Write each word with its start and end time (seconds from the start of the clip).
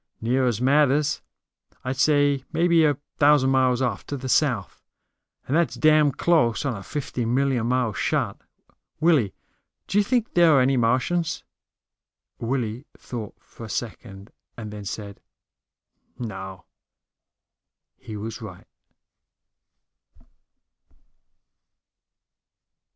"Near 0.19 0.47
as 0.47 0.59
matters. 0.59 1.21
I'd 1.83 1.95
say 1.95 2.33
it 2.33 2.37
was 2.41 2.53
maybe 2.53 2.83
a 2.85 2.97
thousand 3.19 3.51
miles 3.51 3.83
off, 3.83 4.03
to 4.07 4.17
the 4.17 4.27
south. 4.27 4.81
And 5.47 5.55
that's 5.55 5.75
damn 5.75 6.11
close 6.11 6.65
on 6.65 6.75
a 6.75 6.81
fifty 6.81 7.23
million 7.23 7.67
mile 7.67 7.93
shot. 7.93 8.41
Willie, 8.99 9.35
do 9.85 9.99
you 9.99 9.99
really 9.99 10.03
think 10.09 10.33
there 10.33 10.57
are 10.57 10.59
any 10.61 10.75
Martians?" 10.75 11.43
Willie 12.39 12.87
thought 12.97 13.35
a 13.59 13.69
second 13.69 14.31
and 14.57 14.71
then 14.73 14.85
said, 14.85 15.21
"No." 16.17 16.65
He 17.95 18.17
was 18.17 18.41
right. 18.41 18.65